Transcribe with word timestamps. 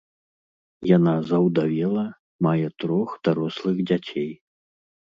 Яна 0.97 1.13
заўдавела, 1.31 2.07
мае 2.49 2.67
трох 2.87 3.09
дарослых 3.31 3.75
дзяцей. 3.89 4.31